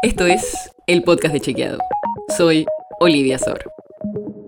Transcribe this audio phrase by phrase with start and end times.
[0.00, 1.78] Esto es el podcast de Chequeado.
[2.36, 2.66] Soy
[3.00, 3.58] Olivia Sor.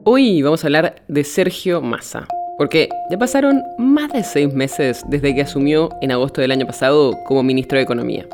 [0.05, 5.35] Hoy vamos a hablar de Sergio Massa, porque ya pasaron más de seis meses desde
[5.35, 8.29] que asumió en agosto del año pasado como ministro de Economía.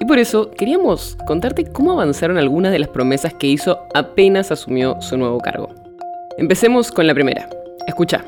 [0.00, 5.00] Y por eso queríamos contarte cómo avanzaron algunas de las promesas que hizo apenas asumió
[5.00, 5.70] su nuevo cargo.
[6.36, 7.48] Empecemos con la primera.
[7.86, 8.22] Escucha.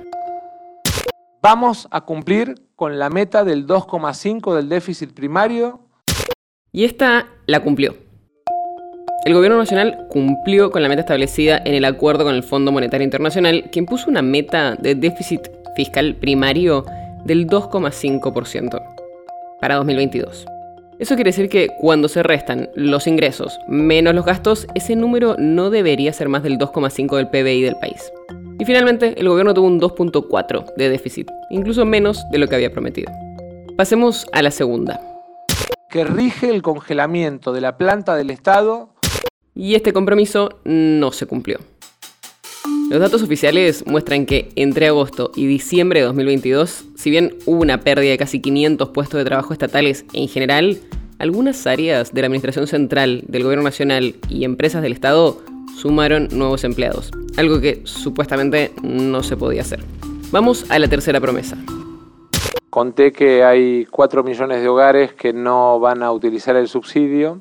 [1.42, 5.80] Vamos a cumplir con la meta del 2,5 del déficit primario.
[6.72, 7.94] Y esta la cumplió.
[9.24, 13.04] El gobierno nacional cumplió con la meta establecida en el acuerdo con el Fondo Monetario
[13.04, 15.42] Internacional, que impuso una meta de déficit
[15.76, 16.84] fiscal primario
[17.24, 18.82] del 2,5%
[19.60, 20.44] para 2022.
[20.98, 25.70] Eso quiere decir que cuando se restan los ingresos menos los gastos, ese número no
[25.70, 28.12] debería ser más del 2,5 del PBI del país.
[28.58, 32.72] Y finalmente, el gobierno tuvo un 2.4 de déficit, incluso menos de lo que había
[32.72, 33.12] prometido.
[33.76, 35.00] Pasemos a la segunda.
[35.88, 38.91] Que rige el congelamiento de la planta del Estado.
[39.54, 41.58] Y este compromiso no se cumplió.
[42.90, 47.80] Los datos oficiales muestran que entre agosto y diciembre de 2022, si bien hubo una
[47.80, 50.78] pérdida de casi 500 puestos de trabajo estatales en general,
[51.18, 55.38] algunas áreas de la Administración Central, del Gobierno Nacional y empresas del Estado
[55.76, 59.80] sumaron nuevos empleados, algo que supuestamente no se podía hacer.
[60.30, 61.56] Vamos a la tercera promesa.
[62.70, 67.40] Conté que hay 4 millones de hogares que no van a utilizar el subsidio.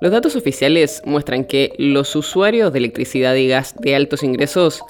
[0.00, 4.80] Los datos oficiales muestran que los usuarios de electricidad y gas de altos ingresos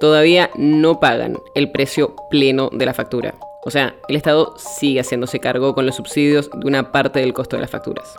[0.00, 3.36] todavía no pagan el precio pleno de la factura.
[3.64, 7.54] O sea, el Estado sigue haciéndose cargo con los subsidios de una parte del costo
[7.56, 8.12] de las facturas.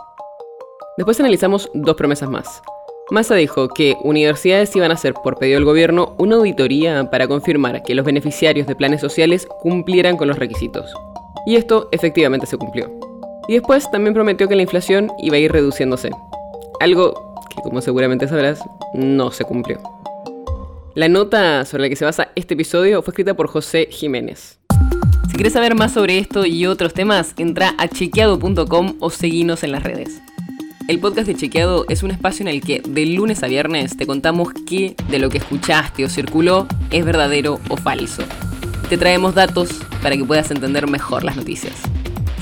[0.96, 2.62] Después analizamos dos promesas más.
[3.10, 7.84] Massa dijo que universidades iban a hacer por pedido del gobierno una auditoría para confirmar
[7.84, 10.94] que los beneficiarios de planes sociales cumplieran con los requisitos.
[11.46, 12.90] Y esto efectivamente se cumplió.
[13.48, 16.10] Y después también prometió que la inflación iba a ir reduciéndose.
[16.80, 18.60] Algo que, como seguramente sabrás,
[18.94, 19.80] no se cumplió.
[20.96, 24.60] La nota sobre la que se basa este episodio fue escrita por José Jiménez.
[25.30, 29.72] Si quieres saber más sobre esto y otros temas, entra a chequeado.com o seguinos en
[29.72, 30.22] las redes.
[30.88, 34.08] El podcast de Chequeado es un espacio en el que de lunes a viernes te
[34.08, 38.24] contamos qué de lo que escuchaste o circuló es verdadero o falso.
[38.88, 39.70] Te traemos datos
[40.02, 41.74] para que puedas entender mejor las noticias.